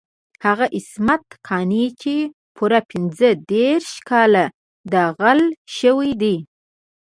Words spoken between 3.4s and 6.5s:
دېرش کاله داغل شوی دی.